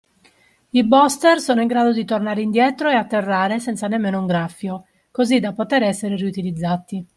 [0.71, 5.39] I booster sono in grado di tornare indietro e atterrare senza nemmeno un graffio, così
[5.39, 7.07] da poter essere riutilizzati.